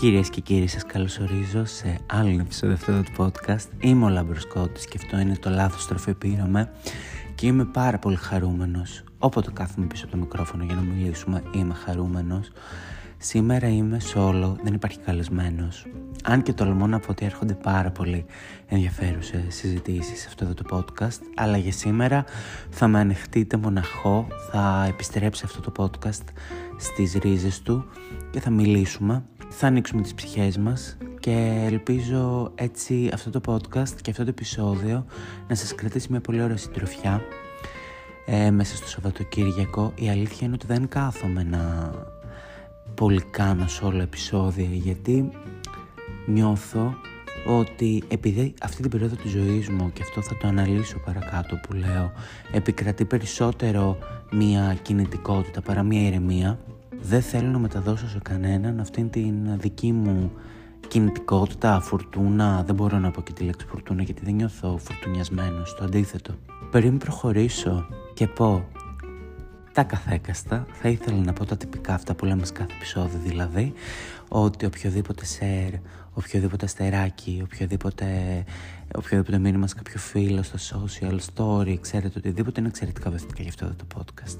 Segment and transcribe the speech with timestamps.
[0.00, 3.66] Κυρίες και κύριοι σας καλωσορίζω σε άλλο επεισόδιο αυτού του podcast.
[3.80, 6.70] Είμαι ο Λαμπροσκότης και αυτό είναι το λάθος τροφή πήραμε
[7.34, 9.02] και είμαι πάρα πολύ χαρούμενος.
[9.18, 12.50] Όποτε κάθομαι πίσω από το μικρόφωνο για να μιλήσουμε είμαι χαρούμενος.
[13.22, 15.86] Σήμερα είμαι solo, δεν υπάρχει καλεσμένος.
[16.24, 18.24] Αν και τολμώ να πω ότι έρχονται πάρα πολύ
[18.68, 22.24] ενδιαφέρουσες συζητήσεις σε αυτό το podcast, αλλά για σήμερα
[22.70, 26.24] θα με ανεχτείτε μοναχό, θα επιστρέψει αυτό το podcast
[26.78, 27.84] στις ρίζες του
[28.30, 34.10] και θα μιλήσουμε, θα ανοίξουμε τις ψυχές μας και ελπίζω έτσι αυτό το podcast και
[34.10, 35.06] αυτό το επεισόδιο
[35.48, 37.22] να σας κρατήσει μια πολύ ωραία συντροφιά
[38.26, 39.92] ε, μέσα στο Σαββατοκύριακο.
[39.94, 41.92] Η αλήθεια είναι ότι δεν κάθομαι να
[42.94, 45.30] πολύ κάνω σε όλο επεισόδια γιατί
[46.26, 46.94] νιώθω
[47.46, 51.72] ότι επειδή αυτή την περίοδο της ζωής μου και αυτό θα το αναλύσω παρακάτω που
[51.72, 52.12] λέω
[52.52, 53.98] επικρατεί περισσότερο
[54.30, 56.58] μια κινητικότητα παρά μια ηρεμία
[57.02, 60.32] δεν θέλω να μεταδώσω σε κανέναν αυτήν την δική μου
[60.88, 62.62] κινητικότητα, φουρτούνα.
[62.66, 66.34] Δεν μπορώ να πω και τη λέξη φουρτούνα γιατί δεν νιώθω φουρτουνιασμένος, το αντίθετο.
[66.70, 68.68] Πριν προχωρήσω και πω
[69.72, 70.66] τα καθέκαστα.
[70.72, 73.72] Θα ήθελα να πω τα τυπικά αυτά που λέμε σε κάθε επεισόδιο, δηλαδή
[74.28, 75.78] ότι οποιοδήποτε share,
[76.12, 78.06] οποιοδήποτε αστεράκι, οποιοδήποτε,
[78.94, 83.74] οποιοδήποτε μήνυμα σε κάποιο φίλο στο social story, ξέρετε οτιδήποτε είναι εξαιρετικά βοηθητικά για αυτό
[83.74, 84.38] το podcast.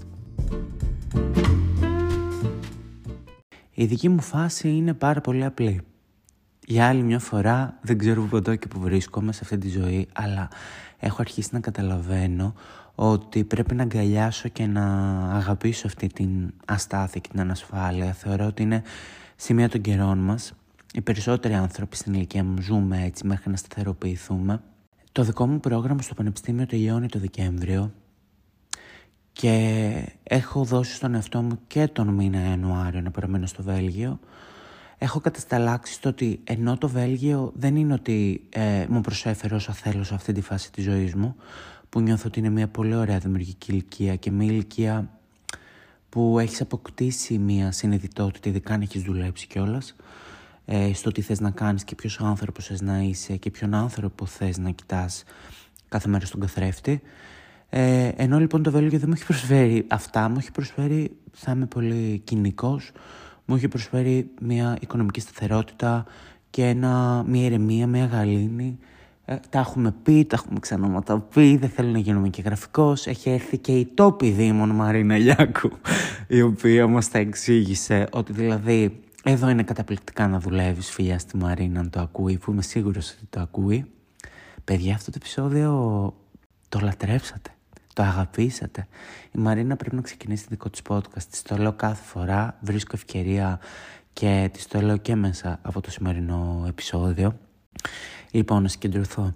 [3.74, 5.80] Η δική μου φάση είναι πάρα πολύ απλή.
[6.66, 10.48] Για άλλη μια φορά δεν ξέρω πού και που βρίσκομαι σε αυτή τη ζωή, αλλά
[10.98, 12.54] έχω αρχίσει να καταλαβαίνω
[13.02, 14.84] ότι πρέπει να αγκαλιάσω και να
[15.34, 18.12] αγαπήσω αυτή την αστάθεια και την ανασφάλεια.
[18.12, 18.82] Θεωρώ ότι είναι
[19.36, 20.52] σημεία των καιρών μας.
[20.94, 24.62] Οι περισσότεροι άνθρωποι στην ηλικία μου ζούμε έτσι μέχρι να σταθεροποιηθούμε.
[25.12, 27.92] Το δικό μου πρόγραμμα στο Πανεπιστήμιο τελειώνει το Δεκέμβριο
[29.32, 34.18] και έχω δώσει στον εαυτό μου και τον μήνα Ιανουάριο να παραμένω στο Βέλγιο.
[34.98, 40.04] Έχω κατασταλάξει στο ότι ενώ το Βέλγιο δεν είναι ότι ε, μου προσέφερε όσα θέλω
[40.04, 41.36] σε αυτή τη φάση της ζωής μου,
[41.90, 45.10] που νιώθω ότι είναι μια πολύ ωραία δημιουργική ηλικία και μια ηλικία
[46.08, 49.96] που έχεις αποκτήσει μια συνειδητότητα, ειδικά αν έχεις δουλέψει κιόλας,
[50.64, 54.26] ε, στο τι θες να κάνεις και ποιος άνθρωπος θες να είσαι και ποιον άνθρωπο
[54.26, 55.24] θες να κοιτάς
[55.88, 57.00] κάθε μέρα στον καθρέφτη.
[57.68, 61.66] Ε, ενώ λοιπόν το Βέλγιο δεν μου έχει προσφέρει αυτά, μου έχει προσφέρει, θα είμαι
[61.66, 62.92] πολύ κοινικός,
[63.44, 66.04] μου έχει προσφέρει μια οικονομική σταθερότητα
[66.50, 68.89] και ένα, μια ηρεμία, μια γαλήνη ε,
[69.48, 73.06] τα έχουμε πει, τα έχουμε ξαναματαπεί, δεν θέλω να γίνουμε και γραφικός.
[73.06, 75.70] Έχει έρθει και η τόπη δήμον Μαρίνα Λιάκου,
[76.26, 81.80] η οποία μας τα εξήγησε ότι δηλαδή εδώ είναι καταπληκτικά να δουλεύεις φιλιά στη Μαρίνα
[81.80, 83.90] αν το ακούει, που είμαι σίγουρος ότι το ακούει.
[84.64, 85.70] Παιδιά, αυτό το επεισόδιο
[86.68, 87.50] το λατρέψατε,
[87.94, 88.86] το αγαπήσατε.
[89.32, 93.60] Η Μαρίνα πρέπει να ξεκινήσει δικό της podcast, της το λέω κάθε φορά, βρίσκω ευκαιρία
[94.12, 97.38] και της το λέω και μέσα από το σημερινό επεισόδιο.
[98.30, 99.34] Λοιπόν, να συγκεντρωθώ.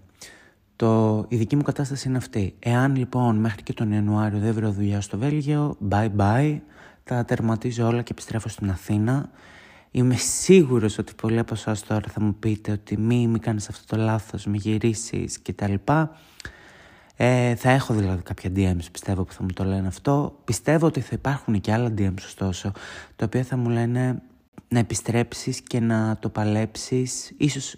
[0.76, 2.54] Το, η δική μου κατάσταση είναι αυτή.
[2.58, 6.58] Εάν λοιπόν μέχρι και τον Ιανουάριο δεν βρω δουλειά στο Βέλγιο, bye bye,
[7.04, 9.30] τα τερματίζω όλα και επιστρέφω στην Αθήνα.
[9.90, 13.96] Είμαι σίγουρος ότι πολλοί από εσάς τώρα θα μου πείτε ότι μη, μη κάνεις αυτό
[13.96, 15.74] το λάθος, μη γυρίσεις κτλ.
[17.16, 20.38] Ε, θα έχω δηλαδή κάποια DMs πιστεύω που θα μου το λένε αυτό.
[20.44, 22.72] Πιστεύω ότι θα υπάρχουν και άλλα DMs ωστόσο,
[23.16, 24.22] τα οποία θα μου λένε
[24.68, 27.76] να επιστρέψεις και να το παλέψεις, ίσως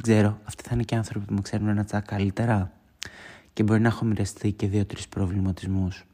[0.00, 2.72] δεν ξέρω, αυτοί θα είναι και άνθρωποι που με ξέρουν ένα τσακ καλύτερα
[3.52, 6.04] και μπορεί να έχω μοιραστεί και δύο-τρεις προβληματισμούς.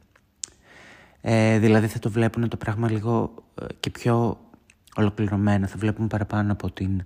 [1.21, 4.39] Ε, δηλαδή θα το βλέπουν το πράγμα λίγο ε, και πιο
[4.95, 7.03] ολοκληρωμένα, θα βλέπουν παραπάνω από την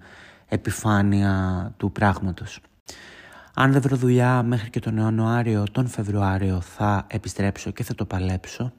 [0.47, 2.61] επιφάνεια του πράγματος.
[3.53, 8.05] Αν δεν βρω δουλειά μέχρι και τον Ιανουάριο, τον Φεβρουάριο θα επιστρέψω και θα το
[8.05, 8.73] παλέψω.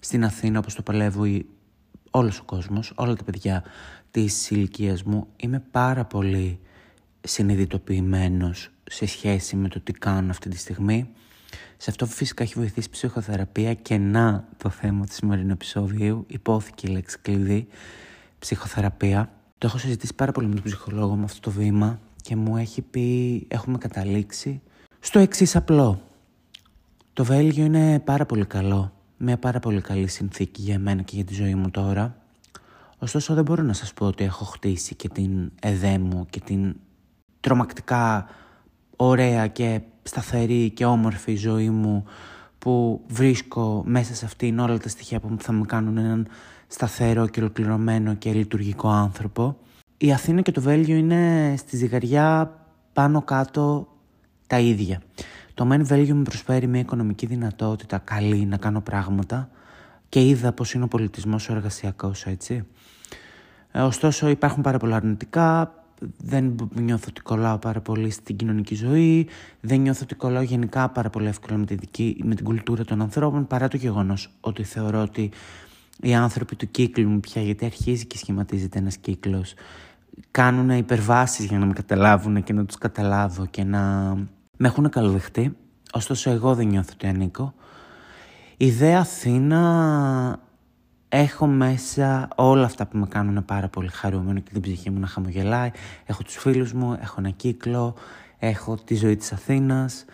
[0.00, 1.48] Στην Αθήνα όπως το παλεύει
[2.10, 3.62] όλος ο κόσμος, όλα τα παιδιά
[4.10, 5.26] της ηλικίας μου.
[5.36, 6.60] Είμαι πάρα πολύ
[7.22, 11.08] συνειδητοποιημένος σε σχέση με το τι κάνω αυτή τη στιγμή.
[11.76, 16.90] Σε αυτό φυσικά έχει βοηθήσει ψυχοθεραπεία και να το θέμα του σημερινού επεισόδιου υπόθηκε η
[16.90, 17.66] λέξη κλειδί
[18.38, 19.32] ψυχοθεραπεία.
[19.58, 22.82] Το έχω συζητήσει πάρα πολύ με τον ψυχολόγο μου αυτό το βήμα και μου έχει
[22.82, 24.60] πει έχουμε καταλήξει
[25.00, 26.02] στο εξής απλό.
[27.12, 28.92] Το Βέλγιο είναι πάρα πολύ καλό.
[29.16, 32.16] Μια πάρα πολύ καλή συνθήκη για μένα και για τη ζωή μου τώρα.
[32.98, 36.76] Ωστόσο δεν μπορώ να σας πω ότι έχω χτίσει και την ΕΔΕ μου και την
[37.42, 38.26] τρομακτικά
[38.96, 42.04] ωραία και σταθερή και όμορφη ζωή μου
[42.58, 46.26] που βρίσκω μέσα σε αυτήν όλα τα στοιχεία που θα μου κάνουν έναν
[46.66, 49.56] σταθερό και ολοκληρωμένο και λειτουργικό άνθρωπο.
[49.96, 52.56] Η Αθήνα και το Βέλγιο είναι στη ζυγαριά
[52.92, 53.88] πάνω κάτω
[54.46, 55.02] τα ίδια.
[55.54, 59.50] Το μεν Βέλγιο μου προσφέρει μια οικονομική δυνατότητα καλή να κάνω πράγματα
[60.08, 62.66] και είδα πως είναι ο πολιτισμός ο εργασιακός έτσι.
[63.72, 65.74] Ε, ωστόσο υπάρχουν πάρα πολλά αρνητικά,
[66.16, 69.28] δεν νιώθω ότι κολλάω πάρα πολύ στην κοινωνική ζωή,
[69.60, 73.00] δεν νιώθω ότι κολλάω γενικά πάρα πολύ εύκολα με, τη δική, με την κουλτούρα των
[73.00, 75.30] ανθρώπων, παρά το γεγονός ότι θεωρώ ότι
[76.02, 79.54] οι άνθρωποι του κύκλου μου πια, γιατί αρχίζει και σχηματίζεται ένας κύκλος,
[80.30, 84.14] κάνουν υπερβάσεις για να με καταλάβουν και να τους καταλάβω και να
[84.56, 85.56] με έχουν καλοδεχτεί.
[85.92, 87.54] Ωστόσο εγώ δεν νιώθω ότι ανήκω.
[88.56, 90.40] Η ιδέα Αθήνα
[91.14, 95.06] έχω μέσα όλα αυτά που με κάνουν πάρα πολύ χαρούμενο και την ψυχή μου να
[95.06, 95.70] χαμογελάει.
[96.06, 97.94] Έχω τους φίλους μου, έχω ένα κύκλο,
[98.38, 100.04] έχω τη ζωή της Αθήνας,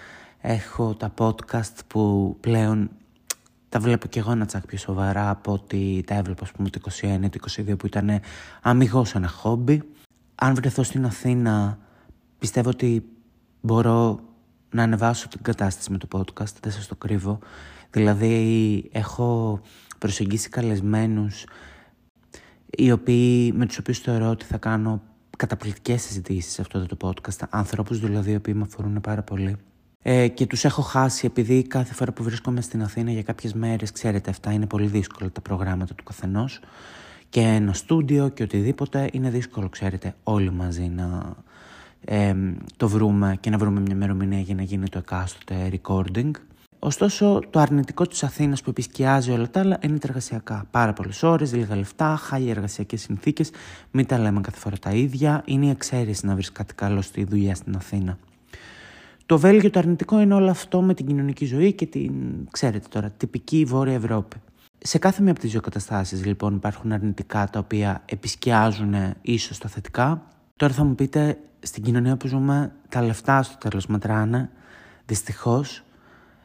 [0.41, 2.91] έχω τα podcast που πλέον
[3.69, 6.81] τα βλέπω και εγώ ένα τσακ πιο σοβαρά από ότι τα έβλεπα ας πούμε το
[7.01, 7.39] 21 το
[7.71, 8.21] 22 που ήταν
[8.63, 9.83] αμυγός ένα χόμπι.
[10.35, 11.79] Αν βρεθώ στην Αθήνα
[12.39, 13.09] πιστεύω ότι
[13.61, 14.21] μπορώ
[14.71, 17.39] να ανεβάσω την κατάσταση με το podcast, δεν σας το κρύβω.
[17.91, 19.61] Δηλαδή έχω
[19.99, 21.47] προσεγγίσει καλεσμένους
[22.71, 25.03] οι οποίοι, με τους οποίους θεωρώ ότι θα κάνω
[25.37, 27.47] καταπληκτικές συζητήσεις σε αυτό το podcast.
[27.51, 29.57] Ανθρώπους δηλαδή οι οποίοι με αφορούν πάρα πολύ.
[30.03, 33.93] Ε, και τους έχω χάσει επειδή κάθε φορά που βρίσκομαι στην Αθήνα για κάποιες μέρες,
[33.93, 36.61] ξέρετε αυτά είναι πολύ δύσκολα τα προγράμματα του καθενός
[37.29, 41.37] και ένα στούντιο και οτιδήποτε είναι δύσκολο ξέρετε όλοι μαζί να
[42.05, 42.35] ε,
[42.77, 46.31] το βρούμε και να βρούμε μια ημερομηνία για να γίνει το εκάστοτε recording.
[46.79, 50.67] Ωστόσο, το αρνητικό της Αθήνας που επισκιάζει όλα τα άλλα είναι τα εργασιακά.
[50.71, 53.51] Πάρα πολλές ώρες, λίγα λεφτά, χάλια εργασιακές συνθήκες.
[53.91, 55.43] Μην τα λέμε κάθε φορά τα ίδια.
[55.45, 58.19] Είναι η εξαίρεση να βρεις κάτι καλό στη δουλειά στην Αθήνα.
[59.27, 62.13] Το Βέλγιο το αρνητικό είναι όλο αυτό με την κοινωνική ζωή και την,
[62.51, 64.37] ξέρετε τώρα, τυπική Βόρεια Ευρώπη.
[64.79, 69.69] Σε κάθε μία από τις δύο καταστάσεις λοιπόν υπάρχουν αρνητικά τα οποία επισκιάζουν ίσως τα
[69.69, 70.23] θετικά.
[70.57, 74.51] Τώρα θα μου πείτε, στην κοινωνία που ζούμε, τα λεφτά στο τέλος μετράνε.
[75.07, 75.83] Δυστυχώς.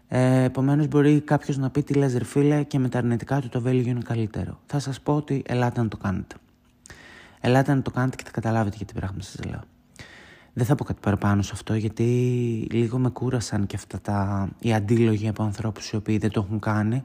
[0.08, 3.62] Ε, Επομένως, μπορεί κάποιος να πει τι λες, φίλε, και με τα αρνητικά του το
[3.62, 4.60] Βέλγιο είναι καλύτερο.
[4.66, 6.36] Θα σας πω ότι ελάτε να το κάνετε.
[7.40, 9.62] Ελάτε να το κάνετε και θα καταλάβετε γιατί πράγμα σας λέω.
[10.54, 12.04] Δεν θα πω κάτι παραπάνω σε αυτό γιατί
[12.72, 16.60] λίγο με κούρασαν και αυτά τα, οι αντίλογοι από ανθρώπους οι οποίοι δεν το έχουν
[16.60, 17.04] κάνει.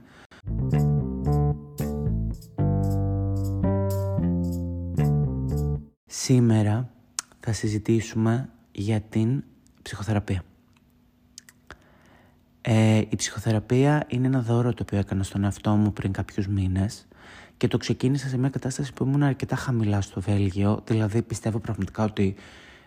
[6.06, 6.90] Σήμερα
[7.48, 9.44] θα συζητήσουμε για την
[9.82, 10.42] ψυχοθεραπεία.
[12.60, 17.06] Ε, η ψυχοθεραπεία είναι ένα δώρο το οποίο έκανα στον εαυτό μου πριν κάποιους μήνες
[17.56, 22.04] και το ξεκίνησα σε μια κατάσταση που ήμουν αρκετά χαμηλά στο Βέλγιο, δηλαδή πιστεύω πραγματικά
[22.04, 22.34] ότι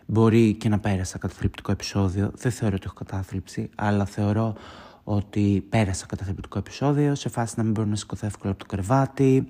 [0.06, 2.32] Μπορεί και να πέρασα καταθλιπτικό επεισόδιο.
[2.36, 4.56] Δεν θεωρώ ότι έχω κατάθλιψη, αλλά θεωρώ
[5.04, 9.50] ότι πέρασα καταθλιπτικό επεισόδιο σε φάση να μην μπορώ να σηκωθώ εύκολα από το κρεβάτι,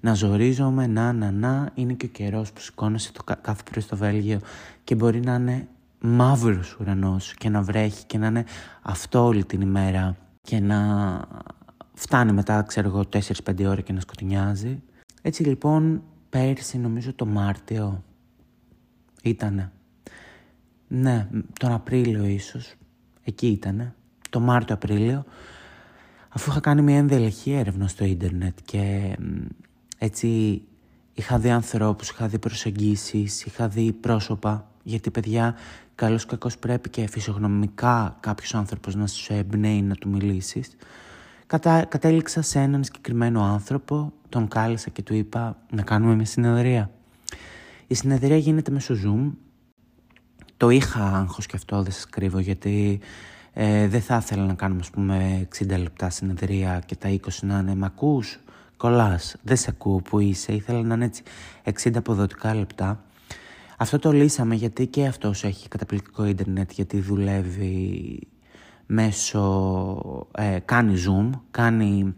[0.00, 1.70] να ζορίζομαι, να, να, να.
[1.74, 4.40] Είναι και ο καιρός που σηκώνεσαι το κάθε πρωί στο Βέλγιο
[4.84, 5.68] και μπορεί να είναι
[6.00, 8.44] μαύρος ουρανός και να βρέχει και να είναι
[8.82, 11.20] αυτό όλη την ημέρα και να
[11.94, 13.04] φτάνει μετά, ξέρω εγώ,
[13.44, 14.82] 4-5 ώρες και να σκοτεινιάζει.
[15.22, 18.02] Έτσι λοιπόν, πέρσι νομίζω το Μάρτιο
[19.22, 19.70] ήτανε
[20.88, 21.28] ναι,
[21.58, 22.74] τον Απρίλιο ίσως.
[23.24, 23.94] Εκεί ήταν.
[24.30, 25.24] Το Μάρτιο-Απρίλιο.
[26.28, 29.16] Αφού είχα κάνει μια ενδελεχή έρευνα στο ίντερνετ και
[29.98, 30.62] έτσι
[31.12, 34.70] είχα δει ανθρώπους, είχα δει προσεγγίσεις, είχα δει πρόσωπα.
[34.82, 35.54] Γιατί παιδιά,
[35.94, 40.76] καλώς κακώς πρέπει και φυσιογνωμικά κάποιος άνθρωπος να σου εμπνέει να του μιλήσεις.
[41.46, 41.84] Κατα...
[41.84, 46.90] Κατέληξα σε έναν συγκεκριμένο άνθρωπο, τον κάλεσα και του είπα να κάνουμε μια συνεδρία.
[47.86, 49.32] Η συνεδρία γίνεται μέσω Zoom,
[50.56, 53.00] το είχα άγχος και αυτό, δεν σας κρύβω, γιατί
[53.58, 57.58] ε, δεν θα ήθελα να κάνουμε, ας πούμε, 60 λεπτά συνεδρία και τα 20 να
[57.58, 58.38] είναι «Μ' ακούς,
[58.76, 60.52] κολλάς, δεν σε ακούω που είσαι».
[60.52, 61.22] Ήθελα να είναι έτσι
[61.64, 63.04] 60 αποδοτικά λεπτά.
[63.76, 68.20] Αυτό το λύσαμε γιατί και αυτός έχει καταπληκτικό ίντερνετ, γιατί δουλεύει
[68.86, 72.14] μέσω, ε, κάνει Zoom, κάνει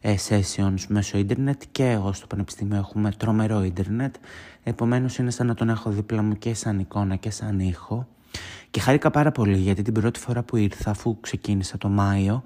[0.00, 4.14] ε, sessions μέσω ίντερνετ και εγώ στο πανεπιστήμιο έχουμε τρομερό ίντερνετ.
[4.62, 8.06] Επομένως είναι σαν να τον έχω δίπλα μου και σαν εικόνα και σαν ήχο.
[8.70, 12.42] Και χάρηκα πάρα πολύ γιατί την πρώτη φορά που ήρθα αφού ξεκίνησα το Μάιο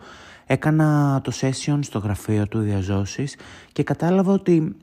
[0.46, 3.36] έκανα το session στο γραφείο του διαζώσεις
[3.72, 4.76] και κατάλαβα ότι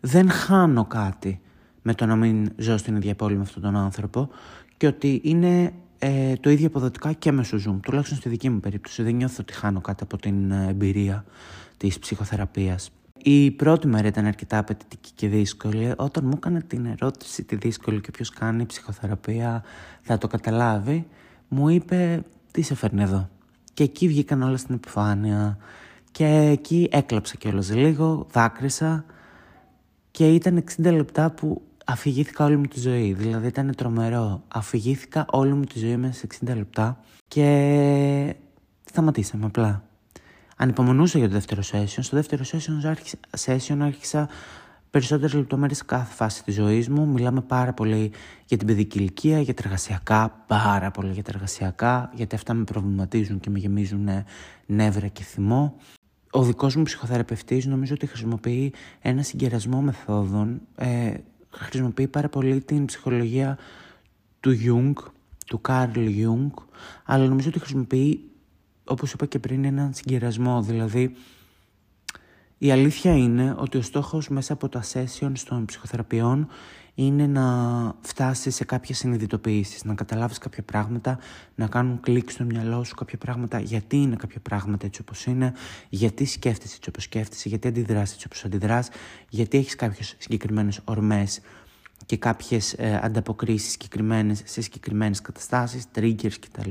[0.00, 1.40] δεν χάνω κάτι
[1.82, 4.28] με το να μην ζω στην ίδια πόλη με αυτόν τον άνθρωπο
[4.76, 9.02] και ότι είναι ε, το ίδιο αποδοτικά και μέσω Zoom, τουλάχιστον στη δική μου περίπτωση.
[9.02, 11.24] Δεν νιώθω ότι χάνω κάτι από την ε, εμπειρία
[11.76, 12.90] της ψυχοθεραπείας.
[13.22, 15.92] Η πρώτη μέρα ήταν αρκετά απαιτητική και δύσκολη.
[15.96, 19.62] Όταν μου έκανε την ερώτηση τη δύσκολη και ποιος κάνει ψυχοθεραπεία
[20.02, 21.06] θα το καταλάβει,
[21.48, 23.28] μου είπε τι σε φέρνει εδώ;
[23.74, 25.58] Και εκεί βγήκαν όλα στην επιφάνεια
[26.10, 29.04] και εκεί έκλαψα κιόλας λίγο, δάκρυσα
[30.10, 33.12] και ήταν 60 λεπτά που αφηγήθηκα όλη μου τη ζωή.
[33.12, 34.42] Δηλαδή ήταν τρομερό.
[34.48, 38.34] Αφηγήθηκα όλη μου τη ζωή μέσα σε 60 λεπτά και
[38.84, 39.87] σταματήσαμε απλά.
[40.60, 41.98] Ανυπομονούσα για το δεύτερο session.
[42.00, 44.28] Στο δεύτερο session άρχισα, session άρχισα
[44.90, 47.06] περισσότερες λεπτομέρειες σε κάθε φάση της ζωής μου.
[47.06, 48.12] Μιλάμε πάρα πολύ
[48.46, 52.64] για την παιδική ηλικία, για τα εργασιακά, πάρα πολύ για τα εργασιακά, γιατί αυτά με
[52.64, 54.08] προβληματίζουν και με γεμίζουν
[54.66, 55.76] νεύρα και θυμό.
[56.30, 61.14] Ο δικός μου ψυχοθεραπευτής νομίζω ότι χρησιμοποιεί ένα συγκερασμό μεθόδων, ε,
[61.50, 63.58] χρησιμοποιεί πάρα πολύ την ψυχολογία
[64.40, 65.04] του Jung,
[65.46, 66.62] του Καρλ Jung,
[67.04, 68.30] αλλά νομίζω ότι χρησιμοποιεί,
[68.88, 71.14] όπως είπα και πριν, έναν συγκερασμό, δηλαδή
[72.58, 76.48] η αλήθεια είναι ότι ο στόχος μέσα από τα sessions των ψυχοθεραπείων
[76.94, 77.46] είναι να
[78.00, 81.18] φτάσεις σε κάποιες συνειδητοποιήσεις, να καταλάβεις κάποια πράγματα,
[81.54, 85.52] να κάνουν κλικ στο μυαλό σου κάποια πράγματα, γιατί είναι κάποια πράγματα έτσι όπως είναι,
[85.88, 88.88] γιατί σκέφτεσαι έτσι όπως σκέφτεσαι, γιατί αντιδράς έτσι όπως αντιδράς,
[89.28, 91.40] γιατί έχεις κάποιες συγκεκριμένες ορμές
[92.06, 96.70] και κάποιες ε, ανταποκρίσεις συγκεκριμένες σε συγκεκριμένες καταστάσεις, triggers κτλ.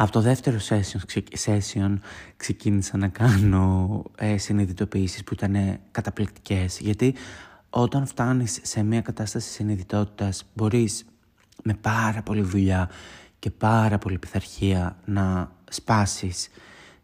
[0.00, 1.94] Από το δεύτερο session, session
[2.36, 7.14] ξεκίνησα να κάνω ε, συνειδητοποιήσεις που ήταν καταπληκτικές γιατί
[7.70, 11.06] όταν φτάνεις σε μια κατάσταση συνειδητότητας μπορείς
[11.62, 12.90] με πάρα πολλή δουλειά
[13.38, 16.48] και πάρα πολλή πειθαρχία να σπάσεις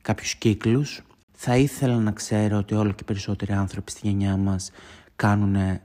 [0.02, 1.02] κάποιους κύκλους.
[1.32, 4.70] Θα ήθελα να ξέρω ότι όλο και περισσότεροι άνθρωποι στη γενιά μας
[5.16, 5.80] κάνουν ε,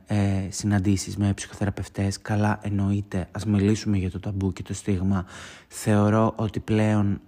[0.50, 2.22] συναντήσεις με ψυχοθεραπευτές.
[2.22, 5.26] Καλά εννοείται, ας μιλήσουμε για το ταμπού και το στίγμα.
[5.68, 7.22] Θεωρώ ότι πλέον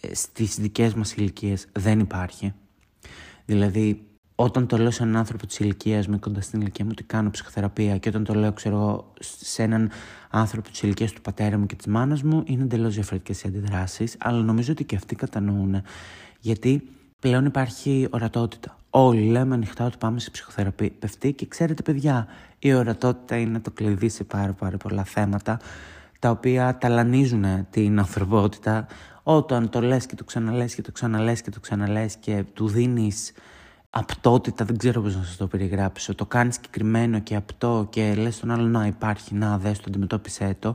[0.00, 2.54] ε, στις δικές μας ηλικίες δεν υπάρχει.
[3.44, 7.04] Δηλαδή, όταν το λέω σε έναν άνθρωπο της ηλικίας μου κοντά στην ηλικία μου ότι
[7.04, 9.90] κάνω ψυχοθεραπεία και όταν το λέω ξέρω, σε έναν
[10.30, 14.16] άνθρωπο της ηλικίας του πατέρα μου και της μάνας μου είναι εντελώς διαφορετικές οι αντιδράσεις
[14.18, 15.82] αλλά νομίζω ότι και αυτοί κατανοούν
[16.40, 16.88] γιατί
[17.20, 18.78] πλέον υπάρχει ορατότητα.
[19.00, 22.26] Όλοι λέμε ανοιχτά ότι πάμε σε ψυχοθεραπευτή και ξέρετε παιδιά,
[22.58, 25.60] η ορατότητα είναι το κλειδί σε πάρα, πάρα πολλά θέματα
[26.18, 28.86] τα οποία ταλανίζουν την ανθρωπότητα
[29.22, 33.32] όταν το λες και το ξαναλες και το ξαναλες και το ξαναλες και του δίνεις
[33.90, 38.40] απτότητα, δεν ξέρω πώς να σας το περιγράψω, το κάνεις συγκεκριμένο και απτό και λες
[38.40, 40.74] τον άλλο να υπάρχει, να δες το, αντιμετώπισε το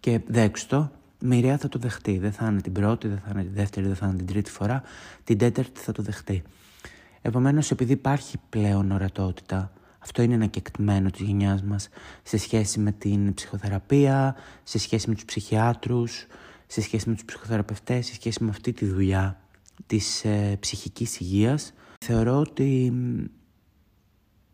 [0.00, 2.18] και δέξου το, μοιραία θα το δεχτεί.
[2.18, 4.50] Δεν θα είναι την πρώτη, δεν θα είναι τη δεύτερη, δεν θα είναι την τρίτη
[4.50, 4.82] φορά,
[5.24, 6.42] την τέταρτη θα το δεχτεί.
[7.26, 11.88] Επομένως, επειδή υπάρχει πλέον ορατότητα, αυτό είναι ένα κεκτημένο της γενιάς μας
[12.22, 16.26] σε σχέση με την ψυχοθεραπεία, σε σχέση με τους ψυχιάτρους,
[16.66, 19.40] σε σχέση με τους ψυχοθεραπευτές, σε σχέση με αυτή τη δουλειά
[19.86, 21.72] της ε, ψυχικής υγείας.
[22.04, 22.92] Θεωρώ ότι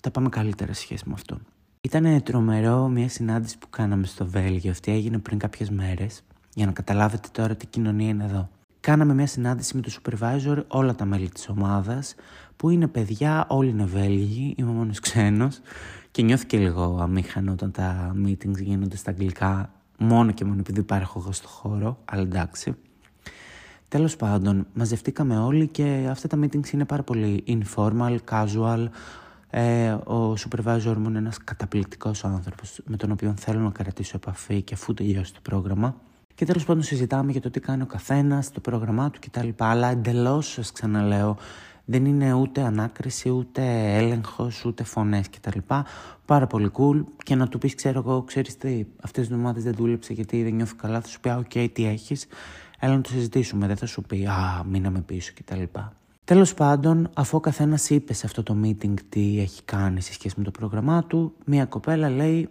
[0.03, 1.39] τα πάμε καλύτερα σε σχέση με αυτό.
[1.81, 4.71] Ήταν τρομερό μια συνάντηση που κάναμε στο Βέλγιο.
[4.71, 6.23] Αυτή έγινε πριν κάποιες μέρες,
[6.55, 8.49] για να καταλάβετε τώρα τι κοινωνία είναι εδώ.
[8.81, 12.15] Κάναμε μια συνάντηση με το supervisor, όλα τα μέλη της ομάδας,
[12.57, 15.61] που είναι παιδιά, όλοι είναι Βέλγοι, είμαι μόνος ξένος
[16.11, 21.19] και νιώθηκε λίγο αμήχανο όταν τα meetings γίνονται στα αγγλικά μόνο και μόνο επειδή υπάρχω
[21.19, 22.75] εγώ στο χώρο, αλλά εντάξει.
[23.89, 28.87] Τέλος πάντων, μαζευτήκαμε όλοι και αυτά τα meetings είναι πάρα πολύ informal, casual.
[29.51, 34.63] Ε, ο supervisor μου είναι ένας καταπληκτικός άνθρωπος με τον οποίο θέλω να κρατήσω επαφή
[34.63, 35.97] και αφού τελειώσει το πρόγραμμα.
[36.41, 39.49] Και τέλος πάντων συζητάμε για το τι κάνει ο καθένας, το πρόγραμμά του κτλ.
[39.57, 41.37] Αλλά εντελώς σας ξαναλέω,
[41.85, 43.63] δεν είναι ούτε ανάκριση, ούτε
[43.97, 45.59] έλεγχος, ούτε φωνές κτλ.
[46.25, 49.75] Πάρα πολύ cool και να του πεις ξέρω εγώ, ξέρεις τι, αυτές τις εβδομάδες δεν
[49.75, 52.27] δούλεψα γιατί δεν νιώθω καλά, θα σου πει οκ, okay, τι έχεις,
[52.79, 55.63] έλα να το συζητήσουμε, δεν θα σου πει α, μείναμε πίσω κτλ.
[56.25, 60.35] Τέλος πάντων, αφού ο καθένας είπε σε αυτό το meeting τι έχει κάνει σε σχέση
[60.39, 62.49] με το πρόγραμμά του, μια κοπέλα λέει: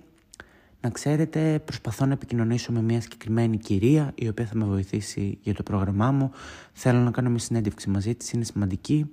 [0.81, 5.53] Να ξέρετε, προσπαθώ να επικοινωνήσω με μια συγκεκριμένη κυρία η οποία θα με βοηθήσει για
[5.53, 6.31] το πρόγραμμά μου.
[6.73, 9.09] Θέλω να κάνω μια συνέντευξη μαζί της, είναι σημαντική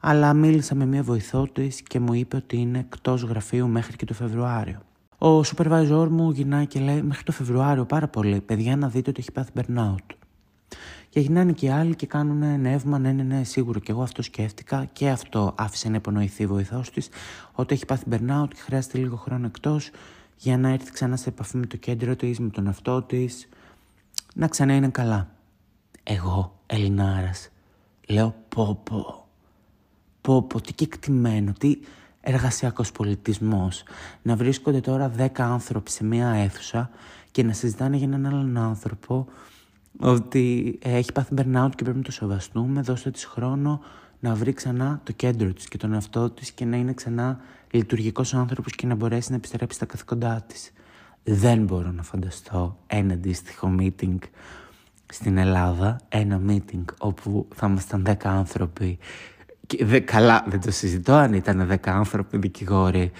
[0.00, 4.04] αλλά μίλησα με μια βοηθό της και μου είπε ότι είναι εκτός γραφείου μέχρι και
[4.04, 4.80] το Φεβρουάριο.
[5.18, 8.40] Ο supervisor μου γυρνάει και λέει: Μέχρι το Φεβρουάριο, πάρα πολύ.
[8.40, 10.16] Παιδιά, να δείτε ότι έχει πάθει burnout.
[11.08, 13.80] Και γυρνάνε και οι άλλοι και κάνουν νεύμα, ναι, ναι, ναι, σίγουρο.
[13.80, 17.08] Και εγώ αυτό σκέφτηκα και αυτό άφησε να υπονοηθεί η βοηθός της
[17.52, 19.90] ότι έχει πάθει burnout και χρειάζεται λίγο χρόνο εκτός
[20.38, 23.48] για να έρθει ξανά σε επαφή με το κέντρο της, με τον εαυτό της,
[24.34, 25.30] να ξανά είναι καλά.
[26.02, 27.48] Εγώ, Ελληνάρας,
[28.08, 29.28] λέω πω πω
[30.20, 31.78] πω πω τι κεκτημένο, τι
[32.20, 33.82] εργασιακός πολιτισμός.
[34.22, 36.90] Να βρίσκονται τώρα δέκα άνθρωποι σε μια αίθουσα
[37.30, 39.26] και να συζητάνε για έναν άλλον άνθρωπο
[40.00, 43.80] ότι έχει πάθει burnout και πρέπει να το σεβαστούμε, δώστε της χρόνο
[44.20, 47.40] να βρει ξανά το κέντρο της και τον εαυτό της και να είναι ξανά
[47.70, 50.72] λειτουργικός άνθρωπος και να μπορέσει να επιστρέψει στα καθηκοντά της.
[51.22, 54.18] Δεν μπορώ να φανταστώ ένα αντίστοιχο meeting
[55.12, 58.98] στην Ελλάδα, ένα meeting όπου θα ήμασταν δέκα άνθρωποι
[59.66, 63.10] και δε, καλά, δεν το συζητώ αν ήταν δέκα άνθρωποι δικηγόροι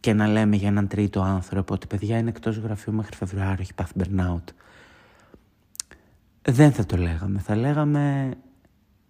[0.00, 3.74] και να λέμε για έναν τρίτο άνθρωπο ότι παιδιά είναι εκτός γραφείου μέχρι Φεβρουάριο, έχει
[3.74, 4.44] πάθει burnout.
[6.42, 7.38] Δεν θα το λέγαμε.
[7.38, 8.34] Θα λέγαμε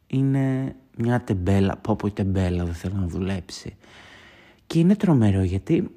[0.06, 3.76] είναι μια τεμπέλα, πω πω η τεμπέλα δεν θέλω να δουλέψει.
[4.70, 5.90] Και είναι τρομερό γιατί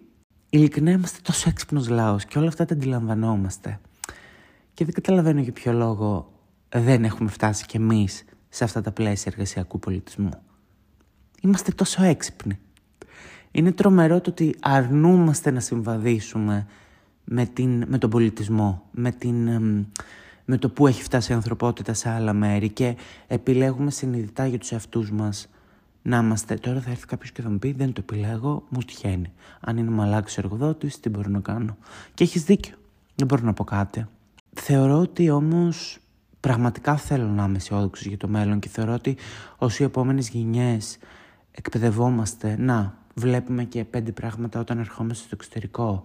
[0.49, 3.79] ειλικρινά είμαστε τόσο έξυπνος λαός και όλα αυτά τα αντιλαμβανόμαστε.
[4.73, 6.31] Και δεν καταλαβαίνω για ποιο λόγο
[6.69, 10.29] δεν έχουμε φτάσει κι εμείς σε αυτά τα πλαίσια εργασιακού πολιτισμού.
[11.41, 12.59] Είμαστε τόσο έξυπνοι.
[13.51, 16.67] Είναι τρομερό το ότι αρνούμαστε να συμβαδίσουμε
[17.23, 19.35] με, την, με τον πολιτισμό, με, την,
[20.45, 22.95] με το που έχει φτάσει η ανθρωπότητα σε άλλα μέρη και
[23.27, 25.47] επιλέγουμε συνειδητά για τους εαυτούς μας
[26.03, 26.55] να είμαστε.
[26.55, 29.31] Τώρα θα έρθει κάποιος και θα μου πει: Δεν το επιλέγω, μου τυχαίνει.
[29.59, 31.77] Αν είναι μαλάκι εργοδότης, τι μπορώ να κάνω.
[32.13, 32.75] Και έχεις δίκιο.
[33.15, 34.05] Δεν μπορώ να πω κάτι.
[34.53, 35.97] Θεωρώ ότι όμως
[36.39, 39.17] πραγματικά θέλω να είμαι αισιόδοξος για το μέλλον και θεωρώ ότι
[39.57, 40.97] όσοι οι επόμενες γενιές
[41.51, 46.03] εκπαιδευόμαστε να βλέπουμε και πέντε πράγματα όταν ερχόμαστε στο εξωτερικό.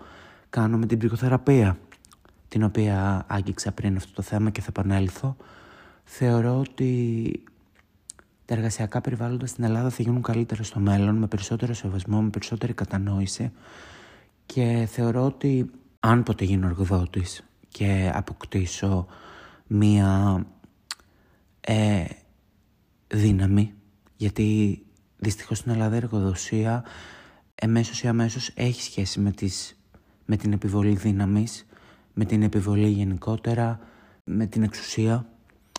[0.50, 1.78] Κάνουμε την ψυχοθεραπεία,
[2.48, 5.36] την οποία άγγιξα πριν αυτό το θέμα και θα επανέλθω.
[6.04, 7.42] Θεωρώ ότι
[8.48, 12.72] τα εργασιακά περιβάλλοντα στην Ελλάδα θα γίνουν καλύτερα στο μέλλον, με περισσότερο σεβασμό, με περισσότερη
[12.72, 13.52] κατανόηση
[14.46, 19.06] και θεωρώ ότι αν ποτέ γίνω εργοδότης και αποκτήσω
[19.66, 20.44] μία
[21.60, 22.04] ε,
[23.08, 23.74] δύναμη,
[24.16, 24.78] γιατί
[25.16, 26.84] δυστυχώς στην Ελλάδα η εργοδοσία
[27.54, 29.80] εμέσως ή αμέσως έχει σχέση με, τις,
[30.24, 31.66] με την επιβολή δύναμης,
[32.14, 33.80] με την επιβολή γενικότερα,
[34.24, 35.26] με την εξουσία.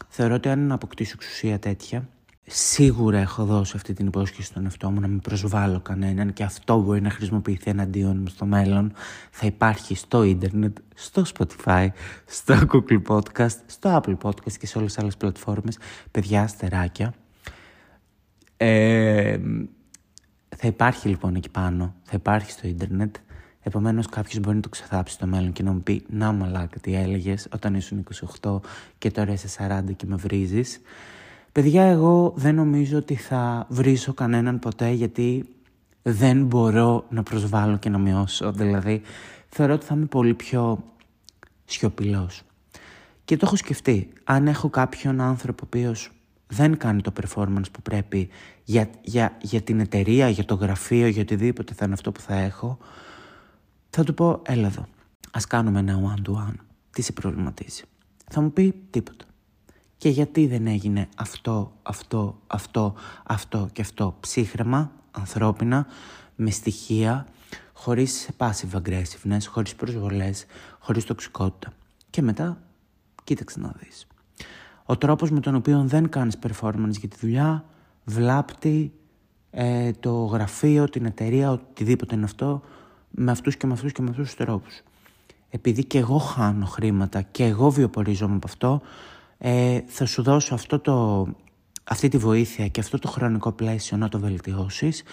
[0.07, 2.09] Θεωρώ ότι αν αποκτήσω εξουσία τέτοια,
[2.51, 6.81] Σίγουρα έχω δώσει αυτή την υπόσχεση στον εαυτό μου να μην προσβάλλω κανέναν και αυτό
[6.81, 8.93] μπορεί να χρησιμοποιηθεί εναντίον μου στο μέλλον.
[9.31, 11.87] Θα υπάρχει στο ίντερνετ, στο Spotify,
[12.25, 15.77] στο Google Podcast, στο Apple Podcast και σε όλες τις άλλες πλατφόρμες.
[16.11, 17.13] Παιδιά, αστεράκια.
[18.57, 19.39] Ε,
[20.55, 23.15] θα υπάρχει λοιπόν εκεί πάνω, θα υπάρχει στο ίντερνετ.
[23.61, 26.95] Επομένως κάποιος μπορεί να το ξεθάψει στο μέλλον και να μου πει «Να μαλάκα τι
[26.95, 28.05] έλεγες όταν ήσουν
[28.41, 28.59] 28
[28.97, 29.47] και τώρα είσαι
[29.87, 30.81] 40 και με βρίζεις».
[31.51, 35.45] Παιδιά, εγώ δεν νομίζω ότι θα βρίσω κανέναν ποτέ γιατί
[36.01, 38.51] δεν μπορώ να προσβάλλω και να μειώσω.
[38.51, 39.01] Δηλαδή,
[39.49, 40.83] θεωρώ ότι θα είμαι πολύ πιο
[41.65, 42.41] σιωπηλός.
[43.25, 44.09] Και το έχω σκεφτεί.
[44.23, 46.11] Αν έχω κάποιον άνθρωπο ο οποίος
[46.47, 48.29] δεν κάνει το performance που πρέπει
[48.63, 52.35] για, για, για την εταιρεία, για το γραφείο, για οτιδήποτε θα είναι αυτό που θα
[52.35, 52.77] έχω,
[53.89, 54.87] θα του πω, έλα εδώ,
[55.31, 56.55] ας κάνουμε ένα one-to-one.
[56.91, 57.83] Τι σε προβληματίζει.
[58.31, 59.25] Θα μου πει τίποτα
[59.99, 65.87] και γιατί δεν έγινε αυτό, αυτό, αυτό, αυτό και αυτό ψύχρεμα, ανθρώπινα,
[66.35, 67.27] με στοιχεία,
[67.73, 70.45] χωρίς passive aggressiveness, χωρίς προσβολές,
[70.79, 71.73] χωρίς τοξικότητα.
[72.09, 72.61] Και μετά,
[73.23, 74.07] κοίταξε να δεις.
[74.85, 77.65] Ο τρόπος με τον οποίο δεν κάνεις performance για τη δουλειά
[78.03, 78.93] βλάπτει
[79.51, 82.61] ε, το γραφείο, την εταιρεία, οτιδήποτε είναι αυτό,
[83.09, 84.81] με αυτούς και με αυτούς και με αυτούς τους τρόπους.
[85.49, 88.81] Επειδή και εγώ χάνω χρήματα και εγώ βιοπορίζομαι από αυτό,
[89.41, 91.27] ε, θα σου δώσω αυτό το,
[91.83, 95.03] αυτή τη βοήθεια και αυτό το χρονικό πλαίσιο να το βελτιώσεις.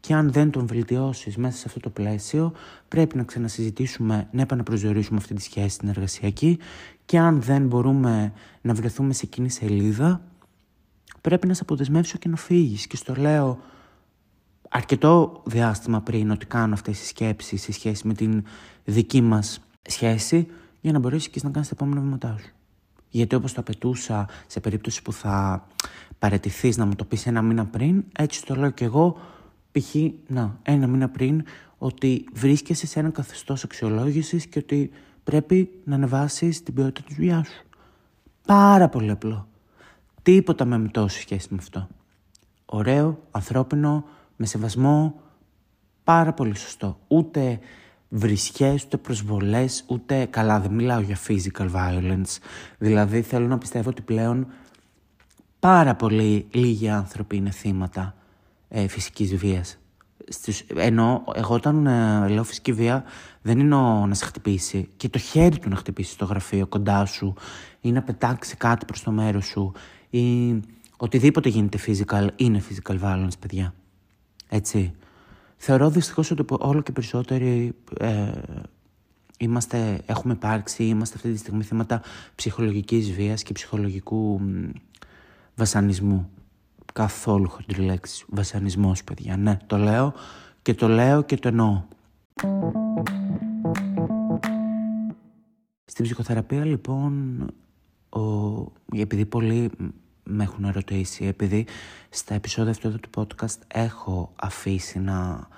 [0.00, 2.52] Και αν δεν τον βελτιώσεις μέσα σε αυτό το πλαίσιο
[2.88, 6.58] πρέπει να ξανασυζητήσουμε, να επαναπροσδιορίσουμε αυτή τη σχέση στην εργασιακή
[7.04, 10.20] και αν δεν μπορούμε να βρεθούμε σε εκείνη σελίδα
[11.20, 12.86] πρέπει να σε αποδεσμεύσω και να φύγεις.
[12.86, 13.58] Και στο λέω
[14.68, 18.44] αρκετό διάστημα πριν ότι κάνω αυτές τις σκέψεις σε σχέση με την
[18.84, 20.46] δική μας σχέση
[20.80, 22.55] για να μπορέσεις και να κάνεις τα επόμενα βήματά σου.
[23.10, 25.66] Γιατί όπως το απαιτούσα σε περίπτωση που θα
[26.18, 29.18] παρετηθείς να μου το πεις ένα μήνα πριν, έτσι το λέω και εγώ
[29.72, 29.94] π.χ.
[30.26, 31.44] να, ένα μήνα πριν
[31.78, 34.90] ότι βρίσκεσαι σε ένα καθεστώς αξιολόγησης και ότι
[35.24, 37.64] πρέπει να ανεβάσεις την ποιότητα της δουλειάς σου.
[38.46, 39.48] Πάρα πολύ απλό.
[40.22, 41.88] Τίποτα με μητώσει σχέση με αυτό.
[42.66, 44.04] Ωραίο, ανθρώπινο,
[44.36, 45.20] με σεβασμό,
[46.04, 46.98] πάρα πολύ σωστό.
[47.08, 47.58] Ούτε
[48.08, 52.38] βρισχές, ούτε προσβολές, ούτε καλά δεν μιλάω για physical violence.
[52.78, 54.46] Δηλαδή θέλω να πιστεύω ότι πλέον
[55.58, 58.14] πάρα πολύ λίγοι άνθρωποι είναι θύματα
[58.68, 59.78] ε, φυσικής βίας.
[60.28, 63.04] Στους, ενώ εγώ όταν ε, λέω φυσική βία
[63.42, 67.34] δεν είναι να σε χτυπήσει και το χέρι του να χτυπήσει στο γραφείο κοντά σου
[67.80, 69.72] ή να πετάξει κάτι προς το μέρος σου
[70.10, 70.54] ή
[70.96, 73.74] οτιδήποτε γίνεται physical είναι physical violence παιδιά.
[74.48, 74.94] Έτσι.
[75.56, 78.32] Θεωρώ δυστυχώς ότι όλο και περισσότεροι ε,
[79.38, 82.02] είμαστε, έχουμε υπάρξει, είμαστε αυτή τη στιγμή θύματα
[82.34, 84.40] ψυχολογικής βίας και ψυχολογικού
[85.54, 86.30] βασανισμού.
[86.92, 88.24] Καθόλου χοντρή λέξη.
[88.28, 89.36] Βασανισμός, παιδιά.
[89.36, 90.14] Ναι, το λέω
[90.62, 91.82] και το λέω και το εννοώ.
[95.84, 97.40] Στην ψυχοθεραπεία, λοιπόν,
[98.08, 98.20] ο...
[98.96, 99.70] επειδή πολλοί
[100.26, 101.66] με έχουν ερωτήσει, επειδή
[102.08, 105.48] στα επεισόδια αυτό του podcast έχω αφήσει να...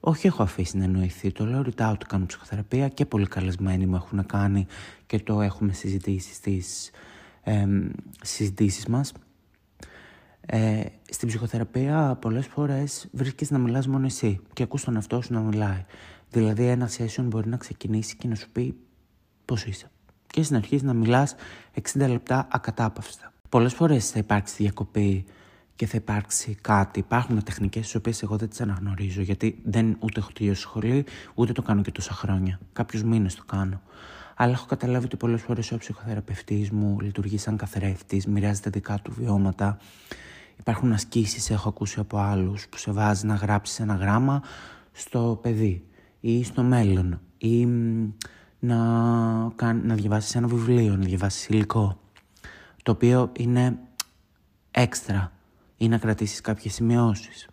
[0.00, 3.94] Όχι έχω αφήσει να εννοηθεί, το λέω ρητά ότι κάνω ψυχοθεραπεία και πολλοί καλεσμένοι μου
[3.94, 4.66] έχουν κάνει
[5.06, 6.90] και το έχουμε συζητήσει στις
[7.42, 7.66] ε,
[8.22, 9.12] συζητήσεις μας.
[10.40, 15.32] Ε, στην ψυχοθεραπεία πολλές φορές βρίσκεις να μιλάς μόνο εσύ και ακούς τον εαυτό σου
[15.32, 15.84] να μιλάει.
[16.30, 18.76] Δηλαδή ένα session μπορεί να ξεκινήσει και να σου πει
[19.44, 19.90] πώς είσαι.
[20.26, 21.34] Και στην αρχή να μιλάς
[21.94, 23.32] 60 λεπτά ακατάπαυστα.
[23.48, 25.24] Πολλές φορές θα υπάρξει διακοπή
[25.76, 26.98] και θα υπάρξει κάτι.
[26.98, 31.04] Υπάρχουν τεχνικές τι οποίες εγώ δεν τις αναγνωρίζω γιατί δεν ούτε έχω τελειώσει σχολή,
[31.34, 32.60] ούτε το κάνω και τόσα χρόνια.
[32.72, 33.80] Κάποιους μήνες το κάνω.
[34.36, 39.12] Αλλά έχω καταλάβει ότι πολλές φορές ο ψυχοθεραπευτής μου λειτουργεί σαν καθρέφτης, μοιράζεται δικά του
[39.12, 39.78] βιώματα.
[40.58, 44.42] Υπάρχουν ασκήσεις, έχω ακούσει από άλλους, που σε βάζει να γράψεις ένα γράμμα
[44.92, 45.84] στο παιδί
[46.20, 47.66] ή στο μέλλον ή
[48.58, 48.76] να,
[49.72, 52.00] να διαβάσεις ένα βιβλίο, να διαβάσεις υλικό
[52.86, 53.78] το οποίο είναι
[54.70, 55.32] έξτρα
[55.76, 57.48] ή να κρατήσεις κάποιες σημειώσεις.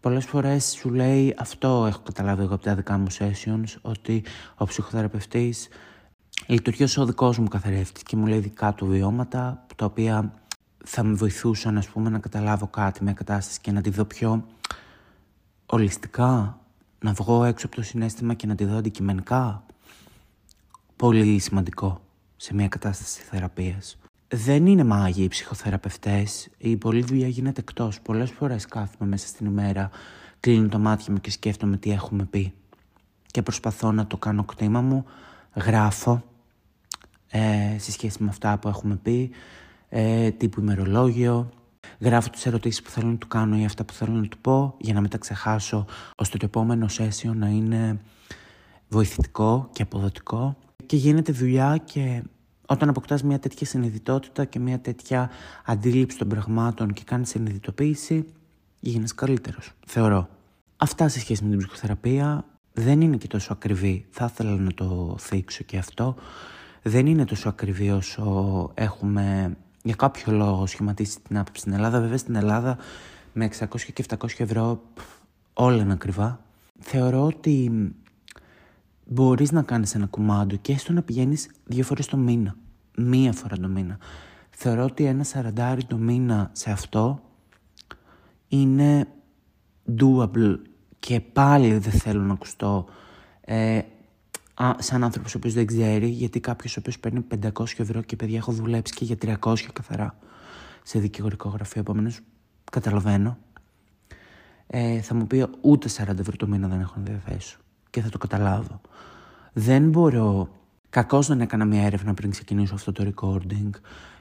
[0.00, 4.24] Πολλές φορές σου λέει αυτό έχω καταλάβει εγώ από τα δικά μου sessions ότι
[4.56, 5.68] ο ψυχοθεραπευτής
[6.46, 10.32] λειτουργεί ως ο δικός μου καθαρεύτης και μου λέει δικά του βιώματα τα οποία
[10.84, 14.46] θα με βοηθούσαν ας πούμε να καταλάβω κάτι, μια κατάσταση και να τη δω πιο
[15.66, 16.58] ολιστικά,
[16.98, 19.64] να βγω έξω από το συνέστημα και να τη δω αντικειμενικά.
[20.96, 22.00] Πολύ σημαντικό
[22.36, 23.98] σε μια κατάσταση θεραπείας
[24.32, 26.48] δεν είναι μάγοι οι ψυχοθεραπευτές.
[26.58, 28.00] Η πολλή δουλειά γίνεται εκτός.
[28.00, 29.90] Πολλές φορές κάθομαι μέσα στην ημέρα,
[30.40, 32.52] κλείνω το μάτι μου και σκέφτομαι τι έχουμε πει.
[33.26, 35.04] Και προσπαθώ να το κάνω κτήμα μου,
[35.54, 36.22] γράφω
[37.30, 39.30] ε, σε σχέση με αυτά που έχουμε πει,
[39.88, 41.50] ε, τύπου ημερολόγιο,
[41.98, 44.74] γράφω τις ερωτήσεις που θέλω να του κάνω ή αυτά που θέλω να του πω
[44.78, 48.00] για να μην τα ξεχάσω, ώστε το επόμενο session να είναι
[48.88, 50.56] βοηθητικό και αποδοτικό.
[50.86, 52.22] Και γίνεται δουλειά και
[52.70, 55.30] όταν αποκτάς μια τέτοια συνειδητότητα και μια τέτοια
[55.64, 58.24] αντίληψη των πραγμάτων και κάνεις συνειδητοποίηση,
[58.80, 60.28] γίνεις καλύτερος, θεωρώ.
[60.76, 64.06] Αυτά σε σχέση με την ψυχοθεραπεία δεν είναι και τόσο ακριβή.
[64.10, 66.14] Θα ήθελα να το θίξω και αυτό.
[66.82, 72.00] Δεν είναι τόσο ακριβή όσο έχουμε για κάποιο λόγο σχηματίσει την άποψη στην Ελλάδα.
[72.00, 72.78] Βέβαια στην Ελλάδα
[73.32, 74.82] με 600 και 700 ευρώ
[75.52, 76.40] όλα είναι ακριβά.
[76.80, 77.70] Θεωρώ ότι
[79.12, 82.56] μπορείς να κάνεις ένα κουμάντο και έστω να πηγαίνεις δύο φορές το μήνα.
[82.96, 83.98] Μία φορά το μήνα.
[84.50, 87.22] Θεωρώ ότι ένα σαραντάρι το μήνα σε αυτό
[88.48, 89.08] είναι
[89.98, 90.58] doable
[90.98, 92.86] και πάλι δεν θέλω να ακουστώ
[93.40, 93.80] ε,
[94.54, 98.16] α, σαν άνθρωπος ο οποίος δεν ξέρει, γιατί κάποιος ο οποίος παίρνει 500 ευρώ και
[98.16, 100.18] παιδιά έχω δουλέψει και για 300 καθαρά
[100.82, 101.80] σε δικηγορικό γραφείο.
[101.80, 102.20] Επομένως,
[102.70, 103.38] καταλαβαίνω.
[104.66, 107.58] Ε, θα μου πει ούτε 40 ευρώ το μήνα δεν έχω να διαθέσω
[107.90, 108.80] και θα το καταλάβω.
[109.52, 110.48] Δεν μπορώ.
[110.90, 113.70] Κακώς δεν έκανα μια έρευνα πριν ξεκινήσω αυτό το recording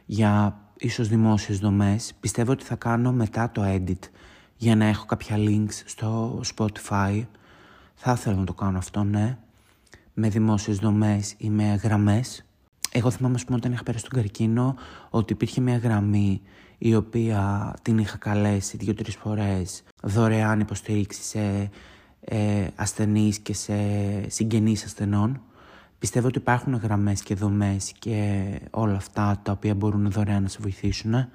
[0.05, 2.13] για ίσως δημόσιες δομές.
[2.19, 4.09] Πιστεύω ότι θα κάνω μετά το edit
[4.55, 7.25] για να έχω κάποια links στο Spotify.
[7.95, 9.37] Θα ήθελα να το κάνω αυτό, ναι.
[10.13, 12.45] Με δημόσιες δομές ή με γραμμές.
[12.91, 14.75] Εγώ θυμάμαι, ας πούμε, όταν είχα πέρασει στον Καρκίνο,
[15.09, 16.41] ότι υπήρχε μια γραμμή
[16.77, 21.69] η οποία την είχα καλέσει δύο-τρεις φορές δωρεάν υποστήριξη σε
[22.21, 23.75] ε, ασθενείς και σε
[24.29, 25.41] συγγενείς ασθενών.
[25.99, 30.57] Πιστεύω ότι υπάρχουν γραμμές και δομές και όλα αυτά τα οποία μπορούν δωρεάν να σε
[30.61, 31.27] βοηθήσουν.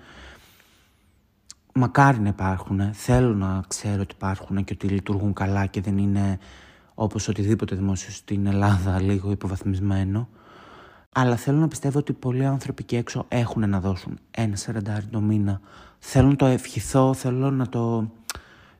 [1.74, 2.92] Μακάρι να υπάρχουν.
[2.92, 6.38] Θέλω να ξέρω ότι υπάρχουν και ότι λειτουργούν καλά και δεν είναι
[6.94, 10.28] όπως οτιδήποτε δημόσιο στην Ελλάδα λίγο υποβαθμισμένο.
[11.12, 15.20] Αλλά θέλω να πιστεύω ότι πολλοί άνθρωποι και έξω έχουν να δώσουν ένα σαραντάρι το
[15.20, 15.60] μήνα.
[15.98, 18.10] Θέλω να το ευχηθώ, θέλω να το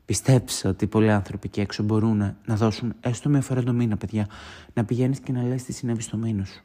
[0.04, 4.26] Πιστέψω ότι πολλοί άνθρωποι εκεί έξω μπορούν να δώσουν έστω μια φορά το μήνα, παιδιά,
[4.72, 6.62] να πηγαίνεις και να λες τι συνέβη στο μήνο σου.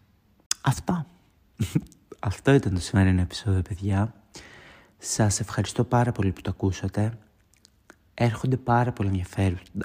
[0.61, 1.05] Αυτά.
[2.19, 4.13] Αυτό ήταν το σημερινό επεισόδιο, παιδιά.
[4.97, 7.17] Σας ευχαριστώ πάρα πολύ που το ακούσατε.
[8.13, 9.25] Έρχονται πάρα πολύ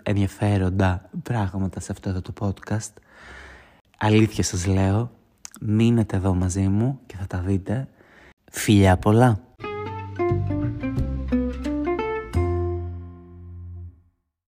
[0.03, 2.93] ενδιαφέροντα πράγματα σε αυτό το podcast.
[3.99, 5.11] Αλήθεια σας λέω,
[5.61, 7.89] μείνετε εδώ μαζί μου και θα τα δείτε.
[8.51, 9.54] Φιλιά πολλά!